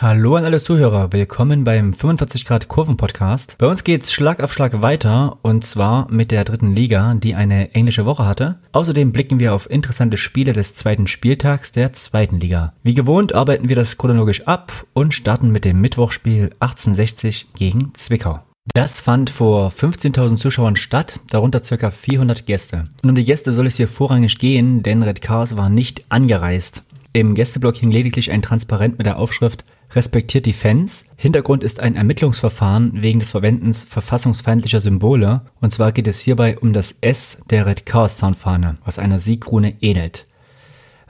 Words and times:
Hallo 0.00 0.36
an 0.36 0.44
alle 0.44 0.62
Zuhörer, 0.62 1.12
willkommen 1.12 1.64
beim 1.64 1.92
45 1.92 2.44
Grad 2.44 2.68
Kurven 2.68 2.96
Podcast. 2.96 3.56
Bei 3.58 3.66
uns 3.66 3.82
geht's 3.82 4.12
Schlag 4.12 4.40
auf 4.40 4.52
Schlag 4.52 4.80
weiter 4.80 5.38
und 5.42 5.64
zwar 5.64 6.08
mit 6.08 6.30
der 6.30 6.44
dritten 6.44 6.72
Liga, 6.72 7.14
die 7.14 7.34
eine 7.34 7.74
englische 7.74 8.06
Woche 8.06 8.24
hatte. 8.24 8.60
Außerdem 8.70 9.10
blicken 9.10 9.40
wir 9.40 9.52
auf 9.52 9.68
interessante 9.68 10.16
Spiele 10.16 10.52
des 10.52 10.76
zweiten 10.76 11.08
Spieltags 11.08 11.72
der 11.72 11.94
zweiten 11.94 12.38
Liga. 12.38 12.74
Wie 12.84 12.94
gewohnt 12.94 13.34
arbeiten 13.34 13.68
wir 13.68 13.74
das 13.74 13.98
chronologisch 13.98 14.46
ab 14.46 14.72
und 14.92 15.14
starten 15.14 15.50
mit 15.50 15.64
dem 15.64 15.80
Mittwochspiel 15.80 16.52
1860 16.60 17.54
gegen 17.54 17.92
Zwickau. 17.94 18.38
Das 18.74 19.00
fand 19.00 19.30
vor 19.30 19.70
15.000 19.70 20.36
Zuschauern 20.36 20.76
statt, 20.76 21.20
darunter 21.30 21.60
ca. 21.60 21.90
400 21.90 22.46
Gäste. 22.46 22.84
Und 23.02 23.08
um 23.08 23.14
die 23.14 23.24
Gäste 23.24 23.52
soll 23.52 23.66
es 23.66 23.76
hier 23.76 23.88
vorrangig 23.88 24.38
gehen, 24.38 24.82
denn 24.82 25.02
Red 25.02 25.22
Chaos 25.22 25.56
war 25.56 25.70
nicht 25.70 26.04
angereist. 26.10 26.84
Im 27.18 27.34
Gästeblock 27.34 27.74
hing 27.74 27.90
lediglich 27.90 28.30
ein 28.30 28.42
Transparent 28.42 28.96
mit 28.96 29.06
der 29.08 29.18
Aufschrift 29.18 29.64
Respektiert 29.90 30.46
die 30.46 30.52
Fans. 30.52 31.04
Hintergrund 31.16 31.64
ist 31.64 31.80
ein 31.80 31.96
Ermittlungsverfahren 31.96 33.02
wegen 33.02 33.18
des 33.18 33.30
Verwendens 33.30 33.82
verfassungsfeindlicher 33.82 34.80
Symbole. 34.80 35.40
Und 35.60 35.72
zwar 35.72 35.90
geht 35.90 36.06
es 36.06 36.20
hierbei 36.20 36.56
um 36.60 36.72
das 36.72 36.94
S 37.00 37.38
der 37.50 37.66
Red 37.66 37.86
Chaos 37.86 38.18
Zaunfahne, 38.18 38.76
was 38.84 39.00
einer 39.00 39.18
Siegrune 39.18 39.74
ähnelt. 39.80 40.26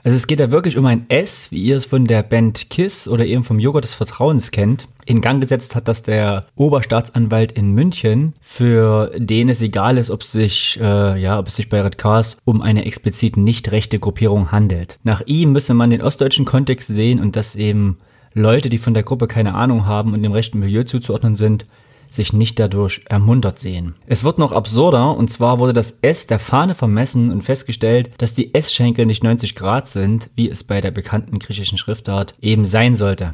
Also 0.03 0.17
es 0.17 0.25
geht 0.25 0.39
da 0.39 0.49
wirklich 0.49 0.77
um 0.77 0.87
ein 0.87 1.07
S, 1.09 1.51
wie 1.51 1.61
ihr 1.61 1.77
es 1.77 1.85
von 1.85 2.07
der 2.07 2.23
Band 2.23 2.71
Kiss 2.71 3.07
oder 3.07 3.27
eben 3.27 3.43
vom 3.43 3.59
Joghurt 3.59 3.83
des 3.83 3.93
Vertrauens 3.93 4.49
kennt. 4.49 4.87
In 5.09 5.21
Gang 5.21 5.41
gesetzt 5.41 5.75
hat 5.75 5.87
das 5.87 6.03
der 6.03 6.45
Oberstaatsanwalt 6.55 7.51
in 7.53 7.73
München, 7.73 8.35
für 8.41 9.09
den 9.17 9.49
es 9.49 9.59
egal 9.59 9.97
ist, 9.97 10.11
ob 10.11 10.21
sich, 10.21 10.79
äh, 10.79 11.19
ja, 11.19 11.39
ob 11.39 11.47
es 11.47 11.55
sich 11.55 11.67
bei 11.67 11.81
Red 11.81 11.97
Cars 11.97 12.37
um 12.45 12.61
eine 12.61 12.85
explizit 12.85 13.35
nicht 13.35 13.71
rechte 13.71 13.97
Gruppierung 13.97 14.51
handelt. 14.51 14.99
Nach 15.01 15.23
ihm 15.25 15.51
müsse 15.51 15.73
man 15.73 15.89
den 15.89 16.03
ostdeutschen 16.03 16.45
Kontext 16.45 16.89
sehen 16.89 17.19
und 17.19 17.35
dass 17.35 17.55
eben 17.55 17.97
Leute, 18.35 18.69
die 18.69 18.77
von 18.77 18.93
der 18.93 19.01
Gruppe 19.01 19.25
keine 19.25 19.55
Ahnung 19.55 19.87
haben 19.87 20.13
und 20.13 20.21
dem 20.21 20.31
rechten 20.31 20.59
Milieu 20.59 20.83
zuzuordnen 20.83 21.35
sind, 21.35 21.65
sich 22.11 22.31
nicht 22.31 22.59
dadurch 22.59 23.01
ermuntert 23.09 23.57
sehen. 23.57 23.95
Es 24.05 24.23
wird 24.23 24.37
noch 24.37 24.51
absurder, 24.51 25.17
und 25.17 25.31
zwar 25.31 25.57
wurde 25.57 25.73
das 25.73 25.97
S 26.03 26.27
der 26.27 26.37
Fahne 26.37 26.75
vermessen 26.75 27.31
und 27.31 27.41
festgestellt, 27.41 28.11
dass 28.19 28.35
die 28.35 28.53
S-Schenkel 28.53 29.07
nicht 29.07 29.23
90 29.23 29.55
Grad 29.55 29.87
sind, 29.87 30.29
wie 30.35 30.51
es 30.51 30.63
bei 30.63 30.81
der 30.81 30.91
bekannten 30.91 31.39
griechischen 31.39 31.79
Schriftart 31.79 32.35
eben 32.41 32.67
sein 32.67 32.93
sollte. 32.93 33.33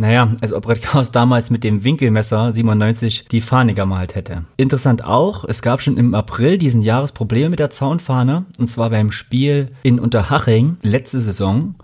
Naja, 0.00 0.34
als 0.40 0.54
ob 0.54 0.66
Red 0.66 0.80
Chaos 0.80 1.10
damals 1.10 1.50
mit 1.50 1.62
dem 1.62 1.84
Winkelmesser 1.84 2.50
97 2.50 3.26
die 3.30 3.42
Fahne 3.42 3.74
gemalt 3.74 4.14
hätte. 4.14 4.44
Interessant 4.56 5.04
auch, 5.04 5.44
es 5.44 5.60
gab 5.60 5.82
schon 5.82 5.98
im 5.98 6.14
April 6.14 6.56
diesen 6.56 6.80
Jahres 6.80 7.12
Probleme 7.12 7.50
mit 7.50 7.58
der 7.58 7.68
Zaunfahne, 7.68 8.46
und 8.58 8.66
zwar 8.66 8.88
beim 8.88 9.12
Spiel 9.12 9.68
in 9.82 10.00
Unterhaching 10.00 10.78
letzte 10.80 11.20
Saison. 11.20 11.74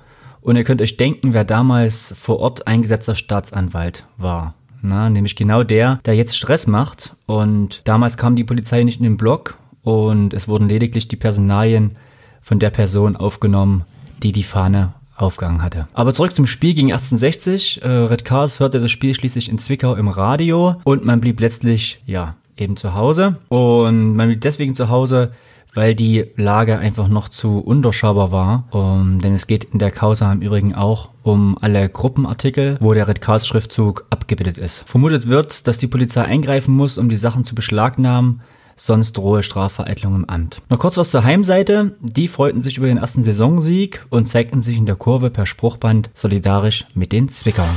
Und 0.41 0.57
ihr 0.57 0.65
könnt 0.65 0.81
euch 0.81 0.97
denken, 0.97 1.35
wer 1.35 1.45
damals 1.45 2.15
vor 2.17 2.39
Ort 2.39 2.67
eingesetzter 2.67 3.17
Staatsanwalt 3.17 4.07
war. 4.17 4.55
Na, 4.81 5.11
nämlich 5.11 5.37
genau 5.37 5.63
der, 5.63 6.01
der 6.07 6.15
jetzt 6.15 6.39
Stress 6.39 6.67
macht. 6.67 7.15
Und 7.27 7.83
damals 7.85 8.17
kam 8.17 8.35
die 8.35 8.45
Polizei 8.45 8.83
nicht 8.83 8.99
in 8.99 9.05
den 9.05 9.19
Block 9.19 9.59
und 9.83 10.33
es 10.33 10.49
wurden 10.49 10.71
lediglich 10.71 11.07
die 11.09 11.17
Personalien 11.17 11.97
von 12.41 12.61
der 12.61 12.71
Person 12.71 13.15
aufgenommen, 13.15 13.85
die 14.23 14.33
die 14.33 14.43
Fahne 14.43 14.95
aufgegangen 15.17 15.63
hatte. 15.63 15.87
Aber 15.95 16.13
zurück 16.13 16.35
zum 16.37 16.47
Spiel 16.47 16.75
gegen 16.75 16.93
1860. 16.93 17.83
Äh, 17.83 17.89
Red 17.89 18.25
Cars 18.25 18.61
hörte 18.61 18.81
das 18.81 18.91
Spiel 18.91 19.15
schließlich 19.15 19.49
in 19.49 19.59
Zwickau 19.59 19.95
im 19.95 20.09
Radio 20.09 20.77
und 20.85 21.05
man 21.05 21.21
blieb 21.21 21.41
letztlich, 21.41 22.01
ja, 22.07 22.37
eben 22.57 22.77
zu 22.77 22.95
Hause. 22.95 23.37
Und 23.49 24.17
man 24.17 24.29
blieb 24.29 24.41
deswegen 24.41 24.75
zu 24.75 24.89
Hause, 24.89 25.33
weil 25.75 25.95
die 25.95 26.25
Lage 26.37 26.79
einfach 26.79 27.09
noch 27.09 27.29
zu 27.29 27.59
unterschaubar 27.59 28.33
war. 28.33 28.65
Um, 28.71 29.19
denn 29.19 29.35
es 29.35 29.47
geht 29.47 29.65
in 29.65 29.79
der 29.79 29.91
Causa 29.91 30.33
im 30.33 30.41
Übrigen 30.41 30.75
auch 30.75 31.11
um 31.23 31.59
alle 31.61 31.89
Gruppenartikel, 31.89 32.79
wo 32.81 32.95
der 32.95 33.09
Red 33.09 33.21
Cars 33.21 33.47
Schriftzug 33.47 34.07
abgebildet 34.11 34.59
ist. 34.59 34.89
Vermutet 34.89 35.29
wird, 35.29 35.67
dass 35.69 35.79
die 35.79 35.87
Polizei 35.87 36.23
eingreifen 36.23 36.75
muss, 36.75 36.99
um 36.99 37.09
die 37.09 37.17
Sachen 37.17 37.45
zu 37.45 37.55
beschlagnahmen, 37.55 38.41
sonst 38.77 39.15
drohe 39.15 39.43
Strafvereitlung 39.43 40.15
im 40.15 40.29
Amt. 40.29 40.63
Noch 40.69 40.79
kurz 40.79 40.97
was 40.97 41.11
zur 41.11 41.25
Heimseite. 41.25 41.97
Die 42.01 42.29
freuten 42.29 42.61
sich 42.61 42.77
über 42.77 42.87
den 42.87 42.99
ersten 42.99 43.25
Saisonsieg 43.25 44.05
und 44.11 44.27
zeigten 44.27 44.61
sich 44.63 44.77
in 44.77 44.87
der 44.87 44.97
Kurve 44.97 45.31
per 45.31 45.47
Spruchband 45.47 46.11
solidarisch 46.15 46.85
mit 46.95 47.13
den 47.13 47.29
Zwickauern. 47.29 47.75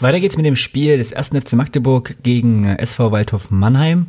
Weiter 0.00 0.20
geht's 0.20 0.36
mit 0.36 0.46
dem 0.46 0.56
Spiel 0.56 0.98
des 0.98 1.12
1. 1.12 1.28
FC 1.28 1.54
Magdeburg 1.54 2.16
gegen 2.22 2.66
SV 2.66 3.12
Waldhof 3.12 3.50
Mannheim. 3.50 4.08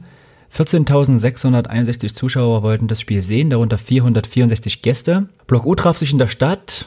14.661 0.56 2.14
Zuschauer 2.14 2.62
wollten 2.62 2.88
das 2.88 3.02
Spiel 3.02 3.22
sehen, 3.22 3.50
darunter 3.50 3.78
464 3.78 4.82
Gäste. 4.82 5.28
Block 5.48 5.66
U 5.66 5.74
traf 5.74 5.98
sich 5.98 6.12
in 6.12 6.20
der 6.20 6.28
Stadt 6.28 6.86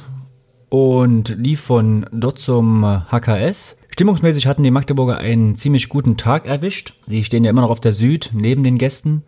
und 0.69 1.37
lief 1.37 1.61
von 1.61 2.07
dort 2.13 2.39
zum 2.39 2.85
HKS. 3.11 3.77
Stimmungsmäßig 3.97 4.47
hatten 4.47 4.63
die 4.63 4.71
Magdeburger 4.71 5.17
einen 5.17 5.57
ziemlich 5.57 5.89
guten 5.89 6.19
Tag 6.19 6.45
erwischt. 6.45 6.93
Sie 7.07 7.25
stehen 7.25 7.45
ja 7.45 7.51
immer 7.51 7.63
noch 7.63 7.71
auf 7.71 7.81
der 7.81 7.93
Süd 7.93 8.31
neben 8.35 8.63
den 8.63 8.77
Gästen. 8.77 9.23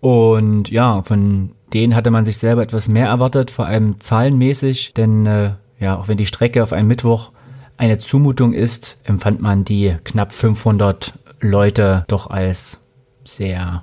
Und 0.00 0.70
ja, 0.70 1.00
von 1.00 1.52
denen 1.72 1.94
hatte 1.94 2.10
man 2.10 2.26
sich 2.26 2.36
selber 2.36 2.60
etwas 2.60 2.88
mehr 2.88 3.06
erwartet, 3.06 3.50
vor 3.50 3.64
allem 3.64 3.98
zahlenmäßig, 3.98 4.92
denn 4.92 5.24
äh, 5.24 5.52
ja, 5.80 5.96
auch 5.96 6.08
wenn 6.08 6.18
die 6.18 6.26
Strecke 6.26 6.62
auf 6.62 6.74
einen 6.74 6.88
Mittwoch 6.88 7.32
eine 7.78 7.96
Zumutung 7.96 8.52
ist, 8.52 9.00
empfand 9.04 9.40
man 9.40 9.64
die 9.64 9.96
knapp 10.04 10.32
500 10.32 11.14
Leute 11.40 12.04
doch 12.06 12.26
als 12.28 12.86
sehr 13.24 13.82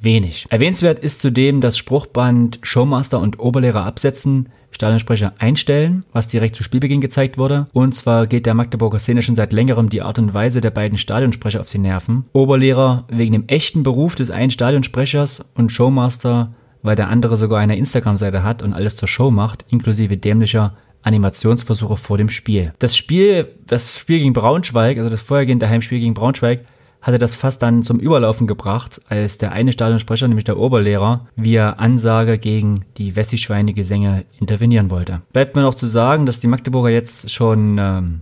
wenig. 0.00 0.46
Erwähnenswert 0.50 0.98
ist 0.98 1.20
zudem 1.20 1.60
das 1.60 1.78
Spruchband 1.78 2.58
Showmaster 2.62 3.18
und 3.20 3.38
Oberlehrer 3.38 3.84
absetzen, 3.84 4.48
Stadionsprecher 4.70 5.32
einstellen, 5.38 6.04
was 6.12 6.28
direkt 6.28 6.54
zu 6.54 6.62
Spielbeginn 6.62 7.00
gezeigt 7.00 7.38
wurde. 7.38 7.66
Und 7.72 7.94
zwar 7.94 8.26
geht 8.26 8.46
der 8.46 8.54
Magdeburger 8.54 8.98
Szene 8.98 9.22
schon 9.22 9.34
seit 9.34 9.52
längerem 9.52 9.88
die 9.88 10.02
Art 10.02 10.18
und 10.18 10.34
Weise 10.34 10.60
der 10.60 10.70
beiden 10.70 10.98
Stadionsprecher 10.98 11.60
auf 11.60 11.70
die 11.70 11.78
Nerven. 11.78 12.26
Oberlehrer 12.32 13.04
wegen 13.08 13.32
dem 13.32 13.48
echten 13.48 13.82
Beruf 13.82 14.14
des 14.14 14.30
einen 14.30 14.50
Stadionsprechers 14.50 15.44
und 15.54 15.72
Showmaster, 15.72 16.52
weil 16.82 16.96
der 16.96 17.08
andere 17.08 17.36
sogar 17.36 17.60
eine 17.60 17.76
Instagram-Seite 17.76 18.42
hat 18.42 18.62
und 18.62 18.74
alles 18.74 18.96
zur 18.96 19.08
Show 19.08 19.30
macht, 19.30 19.64
inklusive 19.68 20.16
dämlicher 20.16 20.74
Animationsversuche 21.02 21.96
vor 21.96 22.18
dem 22.18 22.28
Spiel. 22.28 22.72
Das 22.78 22.96
Spiel, 22.96 23.48
das 23.66 23.98
Spiel 23.98 24.18
gegen 24.18 24.32
Braunschweig, 24.32 24.98
also 24.98 25.10
das 25.10 25.22
vorhergehende 25.22 25.68
Heimspiel 25.68 26.00
gegen 26.00 26.14
Braunschweig, 26.14 26.64
hatte 27.00 27.18
das 27.18 27.36
fast 27.36 27.62
dann 27.62 27.82
zum 27.82 28.00
Überlaufen 28.00 28.46
gebracht, 28.46 29.00
als 29.08 29.38
der 29.38 29.52
eine 29.52 29.72
Stadionsprecher, 29.72 30.28
nämlich 30.28 30.44
der 30.44 30.58
Oberlehrer, 30.58 31.26
via 31.36 31.70
Ansage 31.74 32.38
gegen 32.38 32.84
die 32.96 33.14
Wessi-Schweine-Gesänge 33.16 34.24
intervenieren 34.40 34.90
wollte. 34.90 35.22
Bleibt 35.32 35.56
mir 35.56 35.62
noch 35.62 35.74
zu 35.74 35.86
sagen, 35.86 36.26
dass 36.26 36.40
die 36.40 36.48
Magdeburger 36.48 36.90
jetzt 36.90 37.30
schon 37.30 37.78
ähm, 37.78 38.20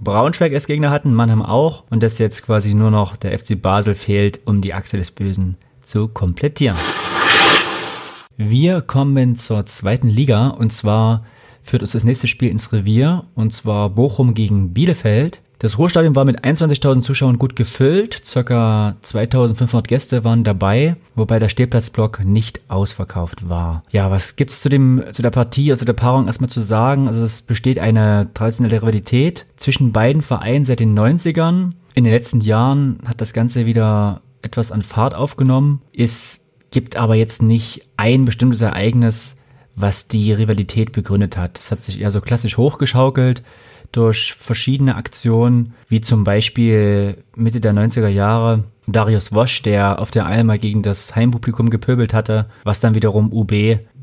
Braunschweig 0.00 0.52
als 0.52 0.66
Gegner 0.66 0.90
hatten, 0.90 1.14
Mannheim 1.14 1.42
auch, 1.42 1.84
und 1.90 2.02
dass 2.02 2.18
jetzt 2.18 2.44
quasi 2.44 2.74
nur 2.74 2.90
noch 2.90 3.16
der 3.16 3.38
FC 3.38 3.60
Basel 3.60 3.94
fehlt, 3.94 4.40
um 4.44 4.60
die 4.60 4.74
Achse 4.74 4.96
des 4.96 5.10
Bösen 5.10 5.56
zu 5.80 6.08
komplettieren. 6.08 6.76
Wir 8.36 8.80
kommen 8.80 9.36
zur 9.36 9.66
zweiten 9.66 10.08
Liga 10.08 10.48
und 10.48 10.72
zwar 10.72 11.24
führt 11.62 11.82
uns 11.82 11.92
das 11.92 12.04
nächste 12.04 12.26
Spiel 12.26 12.50
ins 12.50 12.72
Revier 12.72 13.24
und 13.34 13.52
zwar 13.52 13.90
Bochum 13.90 14.34
gegen 14.34 14.72
Bielefeld. 14.72 15.40
Das 15.62 15.78
Ruhrstadion 15.78 16.16
war 16.16 16.24
mit 16.24 16.44
21.000 16.44 17.02
Zuschauern 17.02 17.38
gut 17.38 17.54
gefüllt, 17.54 18.20
circa 18.24 18.96
2.500 19.04 19.82
Gäste 19.82 20.24
waren 20.24 20.42
dabei, 20.42 20.96
wobei 21.14 21.38
der 21.38 21.48
Stehplatzblock 21.48 22.24
nicht 22.24 22.62
ausverkauft 22.66 23.48
war. 23.48 23.84
Ja, 23.92 24.10
was 24.10 24.34
gibt's 24.34 24.60
zu 24.60 24.68
dem 24.68 25.04
zu 25.12 25.22
der 25.22 25.30
Partie, 25.30 25.70
also 25.70 25.84
der 25.84 25.92
Paarung 25.92 26.26
erstmal 26.26 26.50
zu 26.50 26.58
sagen? 26.58 27.06
Also 27.06 27.22
es 27.22 27.42
besteht 27.42 27.78
eine 27.78 28.28
traditionelle 28.34 28.82
Rivalität 28.82 29.46
zwischen 29.54 29.92
beiden 29.92 30.22
Vereinen 30.22 30.64
seit 30.64 30.80
den 30.80 30.98
90ern. 30.98 31.74
In 31.94 32.02
den 32.02 32.12
letzten 32.12 32.40
Jahren 32.40 32.98
hat 33.06 33.20
das 33.20 33.32
Ganze 33.32 33.64
wieder 33.64 34.20
etwas 34.42 34.72
an 34.72 34.82
Fahrt 34.82 35.14
aufgenommen. 35.14 35.80
Es 35.96 36.40
gibt 36.72 36.96
aber 36.96 37.14
jetzt 37.14 37.40
nicht 37.40 37.86
ein 37.96 38.24
bestimmtes 38.24 38.62
Ereignis, 38.62 39.36
was 39.76 40.08
die 40.08 40.32
Rivalität 40.32 40.90
begründet 40.90 41.36
hat. 41.36 41.60
Es 41.60 41.70
hat 41.70 41.82
sich 41.82 42.00
eher 42.00 42.10
so 42.10 42.20
klassisch 42.20 42.56
hochgeschaukelt 42.56 43.44
durch 43.92 44.34
verschiedene 44.34 44.96
Aktionen, 44.96 45.74
wie 45.88 46.00
zum 46.00 46.24
Beispiel 46.24 47.18
Mitte 47.36 47.60
der 47.60 47.74
90er 47.74 48.08
Jahre 48.08 48.64
Darius 48.86 49.32
Wosch, 49.32 49.62
der 49.62 50.00
auf 50.00 50.10
der 50.10 50.26
Alma 50.26 50.56
gegen 50.56 50.82
das 50.82 51.14
Heimpublikum 51.14 51.70
gepöbelt 51.70 52.12
hatte, 52.14 52.46
was 52.64 52.80
dann 52.80 52.94
wiederum 52.94 53.32
UB 53.32 53.52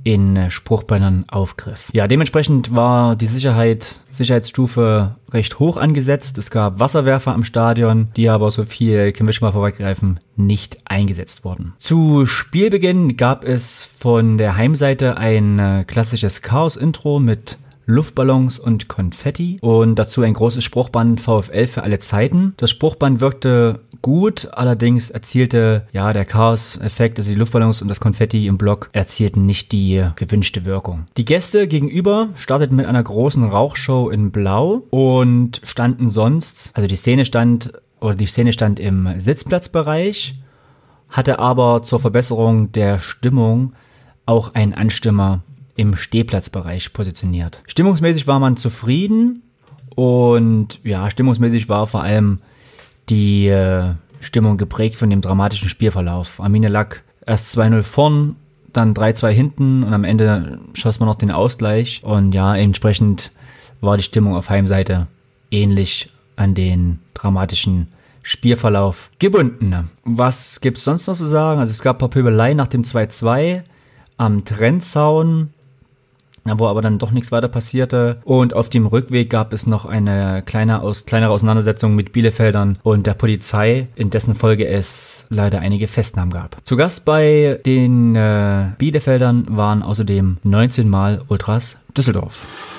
in 0.03 0.49
Spruchbannern 0.49 1.25
aufgriff. 1.27 1.89
Ja, 1.93 2.07
dementsprechend 2.07 2.73
war 2.73 3.15
die 3.15 3.27
Sicherheit, 3.27 4.01
Sicherheitsstufe 4.09 5.15
recht 5.33 5.59
hoch 5.59 5.77
angesetzt. 5.77 6.37
Es 6.37 6.51
gab 6.51 6.79
Wasserwerfer 6.79 7.33
am 7.33 7.43
Stadion, 7.43 8.07
die 8.15 8.29
aber 8.29 8.49
so 8.51 8.63
viel, 8.63 9.11
können 9.11 9.27
wir 9.27 9.33
schon 9.33 9.47
mal 9.47 9.51
vorweggreifen, 9.51 10.19
nicht 10.35 10.79
eingesetzt 10.85 11.43
wurden. 11.43 11.73
Zu 11.77 12.25
Spielbeginn 12.25 13.17
gab 13.17 13.43
es 13.43 13.83
von 13.83 14.37
der 14.37 14.55
Heimseite 14.55 15.17
ein 15.17 15.59
äh, 15.59 15.83
klassisches 15.85 16.41
Chaos-Intro 16.41 17.19
mit 17.19 17.57
Luftballons 17.89 18.59
und 18.59 18.87
Konfetti 18.87 19.57
und 19.61 19.95
dazu 19.95 20.21
ein 20.21 20.35
großes 20.35 20.63
Spruchband 20.63 21.19
VfL 21.19 21.65
für 21.65 21.81
alle 21.81 21.97
Zeiten. 21.97 22.53
Das 22.57 22.69
Spruchband 22.69 23.19
wirkte 23.19 23.79
gut, 24.03 24.47
allerdings 24.51 25.09
erzielte 25.09 25.87
ja 25.91 26.13
der 26.13 26.25
Chaos-Effekt, 26.25 27.17
also 27.17 27.31
die 27.31 27.35
Luftballons 27.35 27.81
und 27.81 27.87
das 27.87 27.99
Konfetti 27.99 28.45
im 28.45 28.59
Block 28.59 28.89
erzielten 28.93 29.47
nicht 29.47 29.71
die 29.71 30.05
gewünschte 30.15 30.65
Wirkung. 30.65 31.05
Die 31.17 31.25
Gäste 31.25 31.67
gegenüber 31.67 32.29
starteten 32.35 32.75
mit 32.75 32.85
einer 32.85 33.01
großen 33.01 33.43
Rauchshow 33.43 34.11
in 34.11 34.29
Blau 34.29 34.83
und 34.91 35.59
standen 35.63 36.09
sonst, 36.09 36.69
also 36.75 36.87
die 36.87 36.95
Szene 36.95 37.25
stand 37.25 37.73
oder 37.99 38.13
die 38.13 38.27
Szene 38.27 38.53
stand 38.53 38.79
im 38.79 39.19
Sitzplatzbereich, 39.19 40.35
hatte 41.09 41.39
aber 41.39 41.81
zur 41.81 41.99
Verbesserung 41.99 42.71
der 42.71 42.99
Stimmung 42.99 43.73
auch 44.27 44.53
einen 44.53 44.75
Anstimmer 44.75 45.41
im 45.79 45.95
Stehplatzbereich 45.95 46.91
positioniert. 46.91 47.63
Stimmungsmäßig 47.65 48.27
war 48.27 48.37
man 48.37 48.57
zufrieden 48.57 49.43
und 49.95 50.81
ja, 50.83 51.09
stimmungsmäßig 51.09 51.69
war 51.69 51.87
vor 51.87 52.03
allem 52.03 52.39
die 53.07 53.47
äh, 53.47 53.93
Stimmung 54.19 54.57
geprägt 54.57 54.97
von 54.97 55.09
dem 55.09 55.21
dramatischen 55.21 55.69
Spielverlauf. 55.69 56.41
Arminia 56.41 56.69
lag 56.69 56.97
erst 57.25 57.57
2-0 57.57 57.83
vorn, 57.83 58.35
dann 58.73 58.93
3-2 58.93 59.29
hinten 59.29 59.83
und 59.83 59.93
am 59.93 60.03
Ende 60.03 60.59
schoss 60.73 60.99
man 60.99 61.07
noch 61.07 61.15
den 61.15 61.31
Ausgleich 61.31 62.03
und 62.03 62.35
ja, 62.35 62.57
entsprechend 62.57 63.31
war 63.79 63.95
die 63.95 64.03
Stimmung 64.03 64.35
auf 64.35 64.49
Heimseite 64.49 65.07
ähnlich 65.49 66.09
an 66.35 66.55
den 66.55 66.99
dramatischen 67.13 67.87
Spielverlauf 68.21 69.11
gebunden. 69.17 69.89
Was 70.03 70.59
gibt 70.59 70.75
es 70.75 70.83
sonst 70.83 71.07
noch 71.07 71.15
zu 71.15 71.25
sagen? 71.25 71.61
Also 71.61 71.71
es 71.71 71.81
gab 71.81 71.95
ein 71.95 71.99
paar 71.99 72.09
Pöbeleien 72.09 72.57
nach 72.57 72.67
dem 72.67 72.83
2-2 72.83 73.61
am 74.17 74.43
Trennzaun 74.43 75.53
wo 76.45 76.67
aber 76.67 76.81
dann 76.81 76.99
doch 76.99 77.11
nichts 77.11 77.31
weiter 77.31 77.47
passierte. 77.47 78.21
Und 78.23 78.53
auf 78.53 78.69
dem 78.69 78.85
Rückweg 78.85 79.29
gab 79.29 79.53
es 79.53 79.67
noch 79.67 79.85
eine 79.85 80.43
kleine 80.45 80.81
aus, 80.81 81.05
kleinere 81.05 81.31
Auseinandersetzung 81.31 81.95
mit 81.95 82.11
Bielefeldern 82.11 82.77
und 82.83 83.07
der 83.07 83.13
Polizei, 83.13 83.87
in 83.95 84.09
dessen 84.09 84.35
Folge 84.35 84.67
es 84.67 85.27
leider 85.29 85.59
einige 85.59 85.87
Festnahmen 85.87 86.33
gab. 86.33 86.57
Zu 86.63 86.75
Gast 86.75 87.05
bei 87.05 87.59
den 87.65 88.15
äh, 88.15 88.67
Bielefeldern 88.77 89.45
waren 89.49 89.83
außerdem 89.83 90.37
19 90.43 90.89
Mal 90.89 91.23
Ultras 91.27 91.77
Düsseldorf 91.95 92.77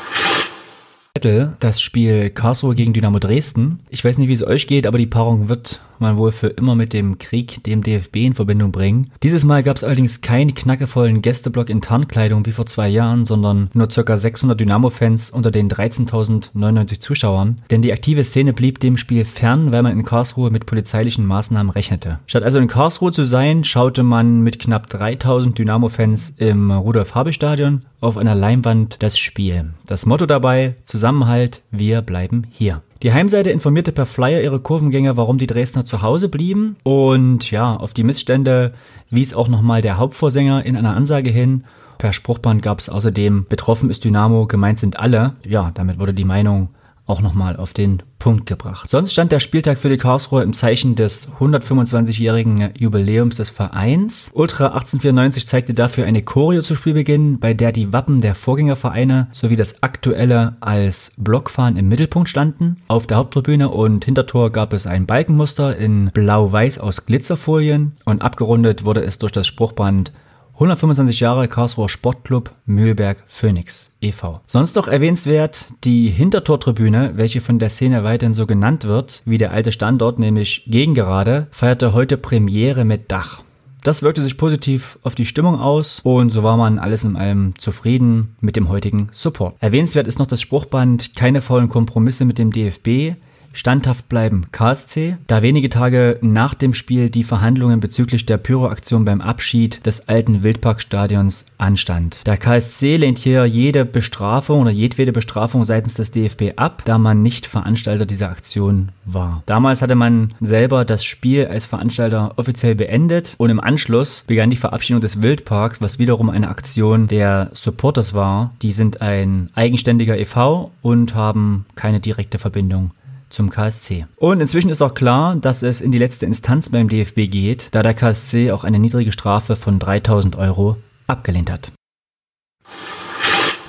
das 1.61 1.83
Spiel 1.83 2.31
Karlsruhe 2.31 2.75
gegen 2.75 2.93
Dynamo 2.93 3.19
Dresden. 3.19 3.81
Ich 3.91 4.05
weiß 4.05 4.17
nicht, 4.17 4.29
wie 4.29 4.33
es 4.33 4.47
euch 4.47 4.67
geht, 4.67 4.87
aber 4.87 4.97
die 4.97 5.07
Paarung 5.07 5.49
wird 5.49 5.81
man 6.00 6.17
wohl 6.17 6.32
für 6.32 6.49
immer 6.49 6.75
mit 6.75 6.93
dem 6.93 7.19
Krieg, 7.19 7.62
dem 7.64 7.82
DFB 7.82 8.17
in 8.17 8.35
Verbindung 8.35 8.73
bringen. 8.73 9.11
Dieses 9.23 9.44
Mal 9.44 9.62
gab 9.62 9.76
es 9.76 9.85
allerdings 9.85 10.20
keinen 10.20 10.55
knackevollen 10.55 11.23
Gästeblock 11.23 11.70
in 11.70 11.81
Tarnkleidung 11.81 12.47
wie 12.47 12.52
vor 12.52 12.67
zwei 12.67 12.88
Jahren, 12.88 13.25
sondern 13.25 13.70
nur 13.75 13.88
ca. 13.88 14.17
600 14.17 14.58
Dynamo-Fans 14.58 15.31
unter 15.31 15.50
den 15.50 15.70
13.099 15.70 17.00
Zuschauern. 17.00 17.62
Denn 17.70 17.82
die 17.82 17.93
aktive 17.93 18.25
Szene 18.25 18.52
blieb 18.52 18.81
dem 18.81 18.97
Spiel 18.97 19.25
fern, 19.25 19.73
weil 19.73 19.82
man 19.82 19.93
in 19.93 20.05
Karlsruhe 20.05 20.50
mit 20.50 20.67
polizeilichen 20.67 21.26
Maßnahmen 21.26 21.70
rechnete. 21.70 22.19
Statt 22.26 22.43
also 22.43 22.58
in 22.58 22.69
Karlsruhe 22.69 23.12
zu 23.12 23.25
sein, 23.25 23.64
schaute 23.64 24.02
man 24.02 24.41
mit 24.41 24.58
knapp 24.58 24.88
3000 24.88 25.58
Dynamo-Fans 25.58 26.35
im 26.38 26.70
Rudolf-Habe-Stadion 26.70 27.82
auf 28.00 28.17
einer 28.17 28.35
Leinwand 28.35 28.97
das 29.00 29.19
Spiel. 29.19 29.70
Das 29.87 30.06
Motto 30.06 30.26
dabei, 30.26 30.75
Zusammenhalt, 30.85 31.62
wir 31.70 32.02
bleiben 32.02 32.47
hier. 32.50 32.82
Die 33.02 33.14
Heimseite 33.14 33.50
informierte 33.50 33.93
per 33.93 34.05
Flyer 34.05 34.43
ihre 34.43 34.61
Kurvengänger, 34.61 35.17
warum 35.17 35.38
die 35.38 35.47
Dresdner 35.47 35.87
zu 35.87 36.02
Hause 36.02 36.29
blieben. 36.29 36.76
Und 36.82 37.50
ja, 37.50 37.75
auf 37.75 37.94
die 37.94 38.05
Missstände 38.05 38.73
wies 39.08 39.32
auch 39.32 39.49
nochmal 39.49 39.81
der 39.81 39.97
Hauptvorsänger 39.97 40.67
in 40.67 40.76
einer 40.76 40.94
Ansage 40.94 41.31
hin. 41.31 41.64
Per 41.97 42.12
Spruchband 42.12 42.61
gab 42.61 42.79
es 42.79 42.91
außerdem, 42.91 43.47
betroffen 43.49 43.88
ist 43.88 44.05
Dynamo, 44.05 44.47
gemeint 44.47 44.79
sind 44.79 44.99
alle. 44.99 45.35
Ja, 45.47 45.70
damit 45.73 45.99
wurde 45.99 46.12
die 46.12 46.25
Meinung 46.25 46.69
auch 47.11 47.21
nochmal 47.21 47.57
auf 47.57 47.73
den 47.73 48.03
Punkt 48.19 48.47
gebracht. 48.47 48.89
Sonst 48.89 49.12
stand 49.12 49.33
der 49.33 49.41
Spieltag 49.41 49.79
für 49.79 49.89
die 49.89 49.97
Karlsruhe 49.97 50.43
im 50.43 50.53
Zeichen 50.53 50.95
des 50.95 51.29
125-jährigen 51.41 52.71
Jubiläums 52.79 53.37
des 53.37 53.51
Vereins. 53.51 54.31
Ultra 54.33 54.67
1894 54.67 55.49
zeigte 55.49 55.75
dafür 55.75 56.07
eine 56.07 56.23
Choreo 56.23 56.62
zu 56.62 56.75
Spielbeginn, 56.75 57.41
bei 57.41 57.55
der 57.55 57.73
die 57.73 57.93
Wappen 57.93 58.21
der 58.21 58.35
Vorgängervereine 58.35 59.29
sowie 59.33 59.57
das 59.57 59.83
aktuelle 59.83 60.57
als 60.61 61.12
Blockfahren 61.17 61.77
im 61.77 61.89
Mittelpunkt 61.89 62.29
standen. 62.29 62.77
Auf 62.89 63.07
der 63.07 63.17
Haupttribüne 63.17 63.71
und 63.71 64.05
Hintertor 64.05 64.51
gab 64.51 64.73
es 64.73 64.87
ein 64.87 65.07
Balkenmuster 65.07 65.77
in 65.77 66.11
blau-weiß 66.12 66.79
aus 66.79 67.07
Glitzerfolien 67.07 67.97
und 68.05 68.23
abgerundet 68.23 68.85
wurde 68.85 69.03
es 69.03 69.19
durch 69.19 69.33
das 69.33 69.47
Spruchband 69.47 70.12
125 70.61 71.21
Jahre 71.21 71.49
Karlsruher 71.49 71.89
Sportclub 71.89 72.51
Mühlberg 72.67 73.25
Phoenix 73.27 73.93
e.V. 74.03 74.43
Sonst 74.47 74.77
noch 74.77 74.89
erwähnenswert 74.89 75.69
die 75.85 76.11
Hintertortribüne, 76.11 77.12
welche 77.15 77.41
von 77.41 77.59
der 77.59 77.71
Szene 77.71 78.05
weiterhin 78.05 78.35
so 78.35 78.45
genannt 78.45 78.85
wird, 78.85 79.23
wie 79.25 79.39
der 79.39 79.53
alte 79.53 79.73
Standort, 79.73 80.19
nämlich 80.19 80.65
Gegengerade, 80.67 81.47
feierte 81.51 81.95
heute 81.95 82.19
Premiere 82.19 82.85
mit 82.85 83.11
Dach. 83.11 83.41
Das 83.85 84.03
wirkte 84.03 84.23
sich 84.23 84.37
positiv 84.37 84.99
auf 85.03 85.15
die 85.15 85.25
Stimmung 85.25 85.59
aus 85.59 86.01
und 86.03 86.29
so 86.29 86.43
war 86.43 86.59
man 86.59 86.79
alles 86.79 87.05
in 87.05 87.17
allem 87.17 87.55
zufrieden 87.57 88.37
mit 88.43 88.55
dem 88.57 88.69
heutigen 88.69 89.09
Support. 89.12 89.55
Erwähnenswert 89.61 90.07
ist 90.07 90.19
noch 90.19 90.27
das 90.27 90.43
Spruchband 90.43 91.17
Keine 91.17 91.41
faulen 91.41 91.71
Kompromisse 91.71 92.27
mit 92.27 92.37
dem 92.37 92.53
DFB, 92.53 93.17
standhaft 93.52 94.08
bleiben 94.08 94.47
KSC, 94.52 95.17
da 95.26 95.43
wenige 95.43 95.69
Tage 95.69 96.19
nach 96.23 96.55
dem 96.55 96.75
Spiel 96.75 97.11
die 97.11 97.25
Verhandlungen 97.25 97.81
bezüglich 97.81 98.26
der 98.26 98.38
Pyroaktion 98.38 99.05
beim 99.05 99.20
Abschied 99.20 99.85
des 99.87 100.08
alten 100.08 100.44
Wildparkstadions 100.44 101.47
anstand. 101.58 102.19
Der 102.26 102.37
KSC 102.37 102.97
lehnt 102.97 103.19
hier 103.19 103.44
jede 103.47 103.85
Bestrafung 103.85 104.62
oder 104.62 104.70
jedwede 104.70 105.12
Bestrafung 105.12 105.64
seitens 105.64 105.94
des 105.94 106.11
DFB 106.11 106.52
ab, 106.56 106.82
da 106.85 106.99
man 106.99 107.23
nicht 107.23 107.47
Veranstalter 107.47 108.06
dieser 108.06 108.31
Aktion 108.31 108.91
war. 109.05 109.43
Damals 109.47 109.82
hatte 109.82 109.94
man 109.94 110.35
selber 110.41 110.85
das 110.85 111.05
Spiel 111.05 111.47
als 111.47 111.67
Veranstalter 111.67 112.32
offiziell 112.37 112.75
beendet 112.75 113.35
und 113.38 113.50
im 113.50 113.61
Anschluss 113.61 114.25
begann 114.26 114.50
die 114.50 114.56
Verabschiedung 114.56 115.00
des 115.00 115.23
Wildparks, 115.23 115.81
was 115.81 115.99
wiederum 115.99 116.31
eine 116.31 116.49
Aktion 116.49 117.08
der 117.08 117.50
Supporters 117.52 118.14
war. 118.14 118.55
Die 118.62 118.73
sind 118.73 119.02
ein 119.02 119.50
eigenständiger 119.55 120.19
e.V. 120.19 120.70
und 120.82 121.14
haben 121.14 121.67
keine 121.75 122.00
direkte 122.00 122.38
Verbindung 122.38 122.93
zum 123.31 123.50
KSC. 123.50 124.06
Und 124.17 124.41
inzwischen 124.41 124.71
ist 124.71 124.82
auch 124.82 124.94
klar, 124.94 125.37
dass 125.37 125.62
es 125.62 125.81
in 125.81 125.93
die 125.93 125.99
letzte 125.99 126.27
Instanz 126.27 126.69
beim 126.69 126.88
DFB 126.88 127.31
geht, 127.31 127.69
da 127.73 127.82
der 127.82 127.94
KSC 127.94 128.50
auch 128.53 128.65
eine 128.65 128.79
niedrige 128.79 129.12
Strafe 129.12 129.56
von 129.56 129.79
3000 129.79 130.37
Euro 130.37 130.77
abgelehnt 131.06 131.50
hat. 131.50 131.73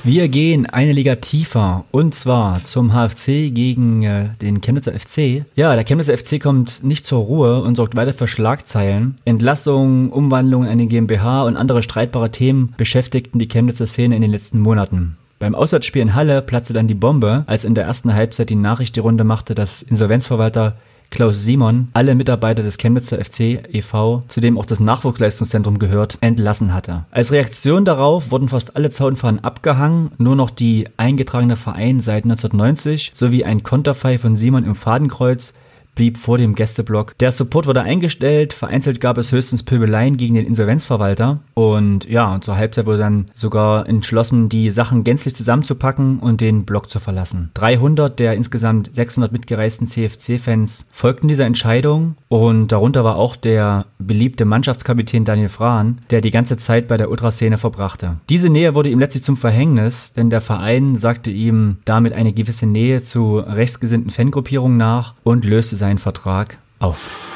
Wir 0.04 0.30
gehen 0.30 0.66
eine 0.66 0.94
Liga 0.94 1.18
tiefer 1.18 1.86
und 1.92 2.16
zwar 2.16 2.64
zum 2.64 2.92
HFC 2.92 3.54
gegen 3.54 4.02
äh, 4.02 4.30
den 4.42 4.60
Chemnitzer 4.60 5.00
FC. 5.00 5.46
Ja, 5.56 5.76
der 5.76 5.84
Chemnitzer 5.84 6.18
FC 6.18 6.42
kommt 6.42 6.84
nicht 6.84 7.06
zur 7.06 7.20
Ruhe 7.20 7.62
und 7.62 7.76
sorgt 7.76 7.96
weiter 7.96 8.12
für 8.12 8.26
Schlagzeilen. 8.26 9.16
Entlassungen, 9.26 10.10
Umwandlungen 10.10 10.72
in 10.72 10.80
den 10.80 10.90
GmbH 10.90 11.44
und 11.44 11.56
andere 11.56 11.84
streitbare 11.84 12.32
Themen 12.32 12.74
beschäftigten 12.78 13.38
die 13.38 13.48
Chemnitzer 13.48 13.86
Szene 13.86 14.16
in 14.16 14.24
den 14.24 14.32
letzten 14.32 14.60
Monaten. 14.60 15.18
Beim 15.42 15.56
Auswärtsspiel 15.56 16.04
in 16.04 16.14
Halle 16.14 16.44
platzte 16.44 16.72
dann 16.72 16.88
die 16.88 16.94
Bombe, 16.94 17.46
als 17.48 17.64
in 17.64 17.74
der 17.74 17.86
ersten 17.86 18.14
Halbzeit 18.14 18.52
die 18.52 18.56
Nachricht 18.56 18.96
die 18.96 19.00
Runde 19.00 19.24
machte, 19.24 19.56
dass 19.56 19.82
Insolvenzverwalter 19.82 20.76
Klaus 21.10 21.44
Simon 21.44 21.88
alle 21.94 22.14
Mitarbeiter 22.14 22.62
des 22.62 22.78
Chemnitzer 22.78 23.18
FC 23.18 23.40
e.V., 23.74 24.20
zu 24.28 24.40
dem 24.40 24.56
auch 24.56 24.68
das 24.68 24.80
Nachwuchsleistungszentrum 24.80 25.80
gehört, 25.80 26.20
entlassen 26.22 26.76
hatte. 26.76 27.06
Als 27.10 27.32
Reaktion 27.32 27.86
darauf 27.86 28.30
wurden 28.30 28.50
fast 28.50 28.76
alle 28.76 28.92
Zaunfahnen 28.92 29.44
abgehangen, 29.44 30.12
nur 30.20 30.36
noch 30.36 30.52
die 30.52 30.88
eingetragene 30.98 31.56
Verein 31.56 32.02
seit 32.02 32.24
1990 32.26 33.10
sowie 33.16 33.44
ein 33.44 33.64
Konterfei 33.64 34.20
von 34.20 34.36
Simon 34.36 34.64
im 34.64 34.76
Fadenkreuz 34.76 35.56
blieb 35.96 36.18
vor 36.18 36.38
dem 36.38 36.56
Gästeblock. 36.56 37.18
Der 37.20 37.32
Support 37.32 37.68
wurde 37.68 37.82
eingestellt, 37.82 38.54
vereinzelt 38.54 39.02
gab 39.02 39.18
es 39.18 39.32
höchstens 39.32 39.64
Pöbeleien 39.64 40.18
gegen 40.18 40.36
den 40.36 40.46
Insolvenzverwalter 40.46 41.40
und 41.54 42.08
ja, 42.10 42.34
und 42.34 42.44
zur 42.44 42.58
Halbzeit 42.58 42.86
wurde 42.86 43.00
dann 43.00 43.26
sogar 43.34 43.88
entschlossen, 43.88 44.50
die 44.50 44.70
Sachen 44.70 45.04
gänzlich 45.04 45.36
zusammenzupacken 45.36 46.20
und 46.20 46.42
den 46.42 46.66
Block 46.66 46.90
zu 46.90 47.00
verlassen. 47.00 47.52
300 47.54 48.20
der 48.20 48.34
insgesamt 48.34 48.90
600 48.94 49.32
mitgereisten 49.32 49.88
CFC-Fans 49.88 50.88
folgten 50.92 51.28
dieser 51.28 51.46
Entscheidung 51.46 52.16
und 52.30 52.72
darunter 52.72 53.04
war 53.04 53.18
auch 53.18 53.36
der 53.36 53.86
beliebte 54.00 54.46
Mannschaftskapitän 54.46 55.26
Daniel 55.26 55.50
Frahn, 55.50 56.00
der 56.10 56.22
die 56.22 56.32
ganze 56.32 56.58
Zeit 56.58 56.88
bei 56.88 56.98
der 56.98 57.10
Ultraszene 57.10 57.58
verbrachte. 57.58 58.18
Diese 58.30 58.50
Nähe 58.50 58.76
wurde 58.76 58.90
ihm 58.90 59.00
letztlich 59.00 59.24
zum 59.24 59.38
Verhängnis, 59.38 60.14
denn 60.14 60.30
der 60.30 60.42
Verein 60.42 60.96
sagte 60.96 61.32
ihm 61.32 61.78
damit 61.86 62.14
eine 62.14 62.34
gewisse 62.34 62.66
Nähe 62.66 63.02
zu 63.02 63.40
rechtsgesinnten 63.40 64.12
Fangruppierungen 64.12 64.78
nach 64.78 65.16
und 65.24 65.46
löste 65.46 65.76
seinen 65.82 65.98
Vertrag 65.98 66.58
auf. 66.80 67.28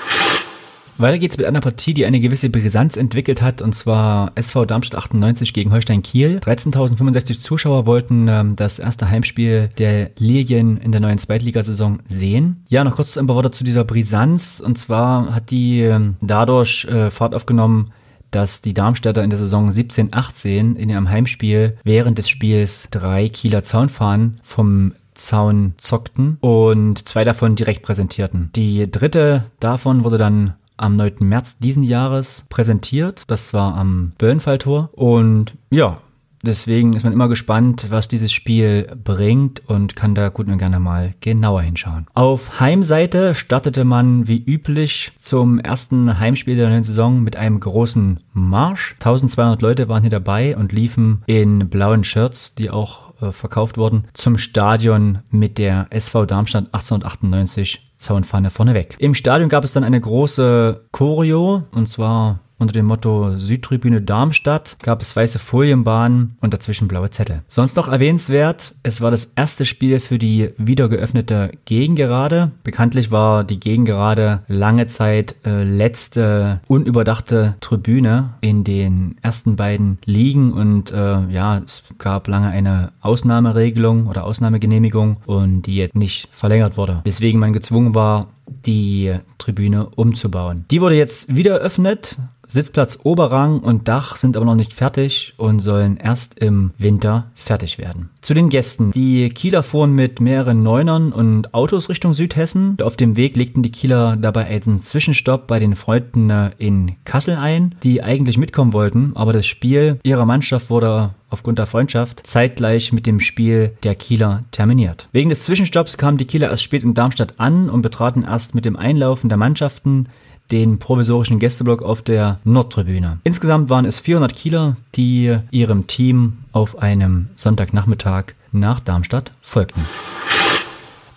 Weiter 0.98 1.18
geht's 1.20 1.38
mit 1.38 1.46
einer 1.46 1.60
Partie, 1.60 1.94
die 1.94 2.06
eine 2.06 2.22
gewisse 2.22 2.50
Brisanz 2.50 2.96
entwickelt 2.96 3.42
hat, 3.42 3.62
und 3.62 3.76
zwar 3.76 4.32
SV 4.36 4.66
Darmstadt 4.66 4.98
98 4.98 5.52
gegen 5.52 5.74
Holstein 5.74 6.02
Kiel. 6.02 6.40
13.065 6.42 7.42
Zuschauer 7.42 7.86
wollten 7.86 8.30
ähm, 8.30 8.56
das 8.56 8.80
erste 8.80 9.10
Heimspiel 9.10 9.70
der 9.78 10.12
Lilien 10.18 10.78
in 10.78 10.94
der 10.94 11.02
neuen 11.02 11.18
Zweitligasaison 11.18 12.02
sehen. 12.08 12.64
Ja, 12.70 12.86
noch 12.86 12.96
kurz 12.96 13.18
ein 13.18 13.28
paar 13.28 13.36
Worte 13.36 13.52
zu 13.52 13.66
dieser 13.66 13.84
Brisanz, 13.84 14.64
und 14.66 14.78
zwar 14.78 15.36
hat 15.36 15.52
die 15.52 15.82
ähm, 15.82 16.16
dadurch 16.22 16.86
äh, 16.86 17.12
Fahrt 17.12 17.36
aufgenommen, 17.36 17.92
dass 18.32 18.62
die 18.62 18.74
Darmstädter 18.74 19.24
in 19.24 19.30
der 19.30 19.40
Saison 19.40 19.70
17-18 19.70 20.76
in 20.76 20.90
ihrem 20.90 21.10
Heimspiel 21.10 21.78
während 21.84 22.18
des 22.18 22.30
Spiels 22.30 22.88
drei 22.92 23.28
Kieler 23.28 23.64
Zaunfahnen 23.64 24.40
vom 24.44 24.94
Zaun 25.16 25.74
zockten 25.78 26.38
und 26.42 27.08
zwei 27.08 27.24
davon 27.24 27.56
direkt 27.56 27.84
präsentierten. 27.84 28.52
Die 28.56 28.90
dritte 28.90 29.46
davon 29.60 30.04
wurde 30.04 30.18
dann 30.18 30.56
am 30.78 30.96
9. 30.96 31.16
März 31.22 31.58
diesen 31.58 31.84
Jahres 31.84 32.46
präsentiert. 32.50 33.24
Das 33.28 33.54
war 33.54 33.76
am 33.76 34.12
Böllenfalltor. 34.18 34.90
Und 34.94 35.56
ja, 35.70 35.98
Deswegen 36.46 36.94
ist 36.94 37.04
man 37.04 37.14
immer 37.14 37.28
gespannt, 37.28 37.88
was 37.90 38.08
dieses 38.08 38.32
Spiel 38.32 38.88
bringt 39.04 39.64
und 39.68 39.96
kann 39.96 40.14
da 40.14 40.30
gut 40.30 40.48
und 40.48 40.60
gerne 40.60 40.80
mal 40.80 41.16
genauer 41.20 41.64
hinschauen. 41.64 42.06
Auf 42.14 42.60
Heimseite 42.60 43.34
startete 43.34 43.84
man 43.84 44.28
wie 44.28 44.44
üblich 44.44 45.12
zum 45.16 45.60
ersten 45.60 46.20
Heimspiel 46.20 46.56
der 46.56 46.70
neuen 46.70 46.84
Saison 46.84 47.24
mit 47.24 47.36
einem 47.36 47.60
großen 47.60 48.20
Marsch. 48.34 48.94
1200 49.00 49.62
Leute 49.64 49.90
waren 49.90 50.04
hier 50.04 50.12
dabei 50.12 50.56
und 50.56 50.72
liefen 50.72 51.24
in 51.26 51.68
blauen 51.68 52.04
Shirts, 52.04 52.54
die 52.54 52.70
auch 52.70 53.05
äh, 53.22 53.32
verkauft 53.32 53.78
wurden, 53.78 54.04
zum 54.14 54.38
Stadion 54.38 55.20
mit 55.30 55.58
der 55.58 55.88
SV 55.90 56.26
Darmstadt 56.26 56.66
1898 56.66 57.94
Zaunpfanne 57.98 58.52
vorneweg. 58.52 58.96
Im 59.00 59.14
Stadion 59.14 59.50
gab 59.50 59.64
es 59.64 59.72
dann 59.74 59.84
eine 59.84 60.00
große 60.00 60.88
Choreo 60.92 61.64
und 61.72 61.88
zwar 61.88 62.40
unter 62.58 62.74
dem 62.74 62.86
Motto 62.86 63.38
Südtribüne 63.38 64.02
Darmstadt 64.02 64.78
gab 64.82 65.02
es 65.02 65.16
weiße 65.16 65.40
Folienbahnen 65.40 66.38
und 66.42 66.54
dazwischen 66.54 66.88
blaue 66.88 67.10
Zettel. 67.10 67.42
Sonst 67.48 67.76
noch 67.76 67.88
erwähnenswert, 67.88 68.76
es 68.84 69.02
war 69.02 69.12
das 69.12 69.34
erste 69.36 69.66
Spiel 69.66 70.00
für 70.00 70.18
die 70.18 70.52
wieder 70.58 70.90
geöffnete 70.90 71.52
Gegengerade. 71.66 72.52
Bekanntlich 72.64 73.12
war 73.12 73.44
die 73.44 73.60
Gegengerade 73.60 74.44
lange 74.48 74.88
Zeit 74.88 75.36
äh, 75.46 75.64
letzte 75.64 76.62
unüberdachte 76.68 77.56
Tribüne 77.60 78.36
in 78.42 78.64
den 78.64 79.16
ersten 79.22 79.56
beiden 79.56 79.98
Ligen 80.06 80.54
und 80.54 80.92
äh, 80.92 81.28
ja, 81.28 81.58
es 81.58 81.84
gab 81.98 82.28
lange 82.28 82.50
eine 82.50 82.92
Ausnahmeregelung 83.02 84.08
oder 84.08 84.24
Ausnahmegenehmigung 84.24 85.18
und 85.26 85.64
die 85.64 85.78
jetzt 85.78 85.96
nicht 85.96 86.30
verlängert 86.32 86.78
wurde, 86.78 87.02
weswegen 87.04 87.40
man 87.40 87.54
gezwungen 87.54 87.96
war, 87.96 88.28
die 88.48 89.20
Tribüne 89.38 89.88
umzubauen. 89.96 90.66
Die 90.72 90.82
wurde 90.82 90.96
jetzt 90.96 91.36
wieder 91.36 91.56
eröffnet 91.56 92.20
Sitzplatz 92.48 93.00
Oberrang 93.04 93.60
und 93.60 93.88
Dach 93.88 94.16
sind 94.16 94.38
aber 94.38 94.46
noch 94.46 94.56
nicht 94.56 94.74
fertig 94.74 95.34
und 95.38 95.60
sollen 95.60 95.98
erst 95.98 96.38
im 96.40 96.72
Winter 96.78 97.32
fertig 97.34 97.78
werden. 97.78 98.10
Zu 98.26 98.34
den 98.34 98.50
Gästen. 98.50 98.90
Die 98.90 99.30
Kieler 99.30 99.62
fuhren 99.62 99.94
mit 99.94 100.20
mehreren 100.20 100.58
Neunern 100.58 101.14
und 101.14 101.54
Autos 101.54 101.90
Richtung 101.90 102.16
Südhessen. 102.16 102.76
Auf 102.82 102.98
dem 102.98 103.18
Weg 103.18 103.38
legten 103.38 103.62
die 103.62 103.72
Kieler 103.72 104.18
dabei 104.18 104.46
einen 104.48 104.82
Zwischenstopp 104.82 105.46
bei 105.46 105.60
den 105.60 105.76
Freunden 105.76 106.32
in 106.58 106.94
Kassel 107.06 107.36
ein, 107.36 107.76
die 107.84 108.02
eigentlich 108.02 108.40
mitkommen 108.40 108.74
wollten, 108.74 109.12
aber 109.14 109.32
das 109.32 109.46
Spiel 109.46 110.00
ihrer 110.02 110.26
Mannschaft 110.26 110.72
wurde 110.72 111.14
aufgrund 111.30 111.60
der 111.60 111.68
Freundschaft 111.68 112.26
zeitgleich 112.26 112.92
mit 112.92 113.06
dem 113.06 113.20
Spiel 113.20 113.74
der 113.84 113.94
Kieler 113.94 114.46
terminiert. 114.50 115.08
Wegen 115.12 115.30
des 115.30 115.44
Zwischenstopps 115.44 115.98
kamen 115.98 116.18
die 116.18 116.26
Kieler 116.26 116.50
erst 116.50 116.64
spät 116.64 116.82
in 116.82 116.96
Darmstadt 116.96 117.36
an 117.40 117.70
und 117.70 117.84
betraten 117.84 118.24
erst 118.24 118.56
mit 118.56 118.66
dem 118.66 118.76
Einlaufen 118.76 119.30
der 119.30 119.38
Mannschaften 119.38 120.08
den 120.52 120.80
provisorischen 120.80 121.40
Gästeblock 121.40 121.82
auf 121.82 122.02
der 122.02 122.40
Nordtribüne. 122.44 123.20
Insgesamt 123.24 123.70
waren 123.70 123.86
es 123.86 124.00
400 124.00 124.36
Kieler, 124.36 124.78
die 124.96 125.38
ihrem 125.52 125.88
Team 125.88 126.40
auf 126.52 126.80
einem 126.80 127.30
Sonntagnachmittag 127.36 128.34
nach 128.52 128.80
Darmstadt 128.80 129.32
folgten. 129.42 129.82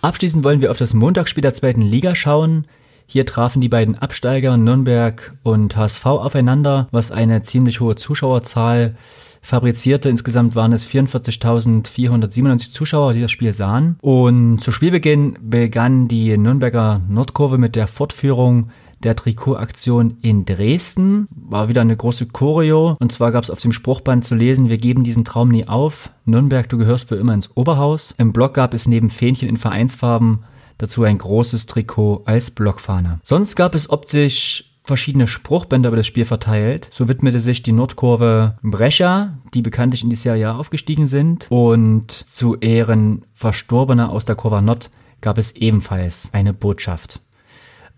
Abschließend 0.01 0.43
wollen 0.43 0.61
wir 0.61 0.71
auf 0.71 0.77
das 0.77 0.93
Montagsspiel 0.93 1.41
der 1.41 1.53
zweiten 1.53 1.81
Liga 1.81 2.15
schauen. 2.15 2.65
Hier 3.05 3.25
trafen 3.25 3.59
die 3.59 3.69
beiden 3.69 3.95
Absteiger 3.95 4.55
Nürnberg 4.55 5.33
und 5.43 5.75
HSV 5.75 6.05
aufeinander, 6.05 6.87
was 6.91 7.11
eine 7.11 7.41
ziemlich 7.41 7.79
hohe 7.79 7.95
Zuschauerzahl 7.95 8.95
fabrizierte. 9.41 10.09
Insgesamt 10.09 10.55
waren 10.55 10.73
es 10.73 10.87
44.497 10.87 12.71
Zuschauer, 12.71 13.13
die 13.13 13.21
das 13.21 13.31
Spiel 13.31 13.51
sahen. 13.51 13.97
Und 14.01 14.59
zu 14.61 14.71
Spielbeginn 14.71 15.37
begann 15.41 16.07
die 16.07 16.37
Nürnberger 16.37 17.01
Nordkurve 17.09 17.57
mit 17.57 17.75
der 17.75 17.87
Fortführung 17.87 18.69
der 19.03 19.15
Trikotaktion 19.15 20.17
in 20.21 20.45
Dresden. 20.45 21.27
War 21.31 21.69
wieder 21.69 21.81
eine 21.81 21.95
große 21.95 22.27
Choreo. 22.27 22.95
Und 22.99 23.11
zwar 23.11 23.31
gab 23.31 23.43
es 23.43 23.49
auf 23.49 23.61
dem 23.61 23.71
Spruchband 23.71 24.25
zu 24.25 24.35
lesen, 24.35 24.69
wir 24.69 24.77
geben 24.77 25.03
diesen 25.03 25.25
Traum 25.25 25.49
nie 25.49 25.67
auf. 25.67 26.11
Nürnberg, 26.25 26.67
du 26.69 26.77
gehörst 26.77 27.09
für 27.09 27.15
immer 27.15 27.33
ins 27.33 27.55
Oberhaus. 27.55 28.13
Im 28.17 28.33
Block 28.33 28.53
gab 28.53 28.73
es 28.73 28.87
neben 28.87 29.09
Fähnchen 29.09 29.49
in 29.49 29.57
Vereinsfarben 29.57 30.39
dazu 30.77 31.03
ein 31.03 31.17
großes 31.17 31.65
Trikot 31.67 32.23
als 32.25 32.51
Blockfahne. 32.51 33.19
Sonst 33.23 33.55
gab 33.55 33.75
es 33.75 33.89
optisch 33.89 34.65
verschiedene 34.83 35.27
Spruchbänder 35.27 35.89
über 35.89 35.97
das 35.97 36.07
Spiel 36.07 36.25
verteilt. 36.25 36.89
So 36.91 37.07
widmete 37.07 37.39
sich 37.39 37.61
die 37.61 37.73
Nordkurve 37.73 38.55
Brecher, 38.63 39.37
die 39.53 39.61
bekanntlich 39.61 40.03
in 40.03 40.09
die 40.09 40.15
Serie 40.15 40.49
A 40.49 40.57
aufgestiegen 40.57 41.05
sind. 41.05 41.45
Und 41.49 42.11
zu 42.11 42.55
Ehren 42.55 43.25
Verstorbener 43.33 44.09
aus 44.09 44.25
der 44.25 44.35
Kurve 44.35 44.63
Nord 44.63 44.89
gab 45.21 45.37
es 45.37 45.51
ebenfalls 45.51 46.29
eine 46.33 46.53
Botschaft. 46.53 47.21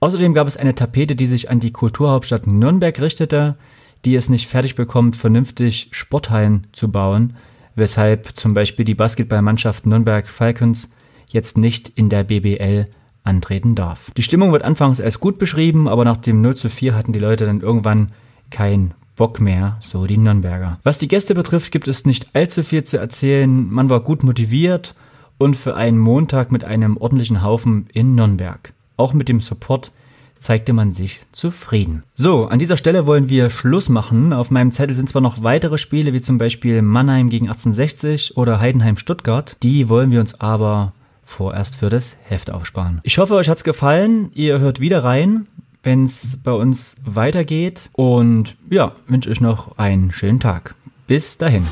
Außerdem 0.03 0.33
gab 0.33 0.47
es 0.47 0.57
eine 0.57 0.73
Tapete, 0.73 1.15
die 1.15 1.27
sich 1.27 1.51
an 1.51 1.59
die 1.59 1.71
Kulturhauptstadt 1.71 2.47
Nürnberg 2.47 2.99
richtete, 2.99 3.55
die 4.03 4.15
es 4.15 4.29
nicht 4.29 4.47
fertig 4.47 4.73
bekommt, 4.73 5.15
vernünftig 5.15 5.89
Sporthallen 5.91 6.65
zu 6.71 6.89
bauen, 6.89 7.35
weshalb 7.75 8.35
zum 8.35 8.55
Beispiel 8.55 8.83
die 8.83 8.95
Basketballmannschaft 8.95 9.85
Nürnberg 9.85 10.27
Falcons 10.27 10.89
jetzt 11.27 11.55
nicht 11.55 11.89
in 11.89 12.09
der 12.09 12.23
BBL 12.23 12.87
antreten 13.23 13.75
darf. 13.75 14.09
Die 14.17 14.23
Stimmung 14.23 14.51
wird 14.51 14.63
anfangs 14.63 14.99
als 14.99 15.19
gut 15.19 15.37
beschrieben, 15.37 15.87
aber 15.87 16.03
nach 16.03 16.17
dem 16.17 16.41
0 16.41 16.55
zu 16.55 16.69
4 16.69 16.95
hatten 16.95 17.13
die 17.13 17.19
Leute 17.19 17.45
dann 17.45 17.61
irgendwann 17.61 18.11
keinen 18.49 18.95
Bock 19.15 19.39
mehr, 19.39 19.77
so 19.81 20.07
die 20.07 20.17
Nürnberger. 20.17 20.79
Was 20.81 20.97
die 20.97 21.09
Gäste 21.09 21.35
betrifft, 21.35 21.71
gibt 21.71 21.87
es 21.87 22.07
nicht 22.07 22.35
allzu 22.35 22.63
viel 22.63 22.83
zu 22.83 22.97
erzählen. 22.97 23.71
Man 23.71 23.91
war 23.91 23.99
gut 23.99 24.23
motiviert 24.23 24.95
und 25.37 25.55
für 25.55 25.75
einen 25.75 25.99
Montag 25.99 26.51
mit 26.51 26.63
einem 26.63 26.97
ordentlichen 26.97 27.43
Haufen 27.43 27.85
in 27.93 28.15
Nürnberg. 28.15 28.73
Auch 29.01 29.13
mit 29.15 29.29
dem 29.29 29.39
Support 29.39 29.91
zeigte 30.37 30.73
man 30.73 30.91
sich 30.91 31.21
zufrieden. 31.31 32.03
So, 32.13 32.45
an 32.45 32.59
dieser 32.59 32.77
Stelle 32.77 33.07
wollen 33.07 33.29
wir 33.29 33.49
Schluss 33.49 33.89
machen. 33.89 34.31
Auf 34.31 34.51
meinem 34.51 34.71
Zettel 34.71 34.95
sind 34.95 35.09
zwar 35.09 35.23
noch 35.23 35.41
weitere 35.41 35.79
Spiele, 35.79 36.13
wie 36.13 36.21
zum 36.21 36.37
Beispiel 36.37 36.83
Mannheim 36.83 37.31
gegen 37.31 37.47
1860 37.47 38.37
oder 38.37 38.59
Heidenheim 38.59 38.97
Stuttgart. 38.97 39.57
Die 39.63 39.89
wollen 39.89 40.11
wir 40.11 40.19
uns 40.19 40.39
aber 40.39 40.93
vorerst 41.23 41.77
für 41.77 41.89
das 41.89 42.15
Heft 42.25 42.51
aufsparen. 42.51 42.99
Ich 43.01 43.17
hoffe, 43.17 43.33
euch 43.33 43.49
hat 43.49 43.57
es 43.57 43.63
gefallen. 43.63 44.29
Ihr 44.35 44.59
hört 44.59 44.79
wieder 44.79 45.03
rein, 45.03 45.47
wenn 45.81 46.05
es 46.05 46.37
bei 46.43 46.51
uns 46.51 46.95
weitergeht. 47.03 47.89
Und 47.93 48.55
ja, 48.69 48.91
wünsche 49.07 49.31
euch 49.31 49.41
noch 49.41 49.79
einen 49.79 50.11
schönen 50.11 50.39
Tag. 50.39 50.75
Bis 51.07 51.39
dahin. 51.39 51.65